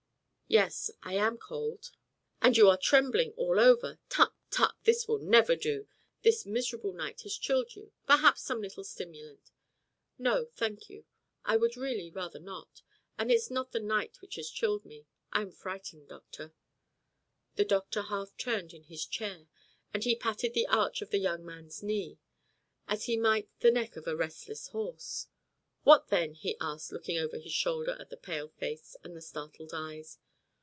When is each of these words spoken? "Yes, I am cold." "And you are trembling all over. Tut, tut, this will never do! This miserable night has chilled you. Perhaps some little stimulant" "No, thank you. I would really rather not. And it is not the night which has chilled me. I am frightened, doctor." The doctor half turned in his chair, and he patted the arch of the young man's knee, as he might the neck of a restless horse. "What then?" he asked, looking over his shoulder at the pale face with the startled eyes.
"Yes, 0.53 0.91
I 1.01 1.13
am 1.13 1.37
cold." 1.37 1.91
"And 2.41 2.57
you 2.57 2.67
are 2.69 2.75
trembling 2.75 3.31
all 3.37 3.57
over. 3.57 3.99
Tut, 4.09 4.33
tut, 4.49 4.75
this 4.83 5.07
will 5.07 5.19
never 5.19 5.55
do! 5.55 5.87
This 6.23 6.45
miserable 6.45 6.91
night 6.91 7.21
has 7.21 7.37
chilled 7.37 7.73
you. 7.73 7.93
Perhaps 8.05 8.41
some 8.41 8.59
little 8.61 8.83
stimulant" 8.83 9.49
"No, 10.17 10.43
thank 10.43 10.89
you. 10.89 11.05
I 11.45 11.55
would 11.55 11.77
really 11.77 12.11
rather 12.11 12.41
not. 12.41 12.81
And 13.17 13.31
it 13.31 13.35
is 13.35 13.49
not 13.49 13.71
the 13.71 13.79
night 13.79 14.19
which 14.21 14.35
has 14.35 14.49
chilled 14.49 14.83
me. 14.83 15.05
I 15.31 15.39
am 15.41 15.51
frightened, 15.51 16.09
doctor." 16.09 16.53
The 17.55 17.63
doctor 17.63 18.01
half 18.01 18.35
turned 18.35 18.73
in 18.73 18.83
his 18.83 19.05
chair, 19.05 19.47
and 19.93 20.03
he 20.03 20.17
patted 20.17 20.53
the 20.53 20.67
arch 20.67 21.01
of 21.01 21.11
the 21.11 21.19
young 21.19 21.45
man's 21.45 21.81
knee, 21.81 22.17
as 22.89 23.05
he 23.05 23.15
might 23.15 23.47
the 23.61 23.71
neck 23.71 23.95
of 23.95 24.05
a 24.05 24.17
restless 24.17 24.67
horse. 24.67 25.27
"What 25.85 26.09
then?" 26.09 26.33
he 26.33 26.57
asked, 26.59 26.91
looking 26.91 27.17
over 27.17 27.37
his 27.37 27.53
shoulder 27.53 27.95
at 28.01 28.09
the 28.09 28.17
pale 28.17 28.49
face 28.49 28.97
with 29.01 29.13
the 29.13 29.21
startled 29.21 29.71
eyes. 29.73 30.19